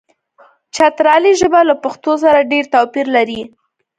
چترالي 0.75 1.33
ژبه 1.39 1.61
له 1.69 1.75
پښتو 1.83 2.11
سره 2.23 2.47
ډېر 2.51 2.63
توپیر 2.73 3.07
لري. 3.15 3.41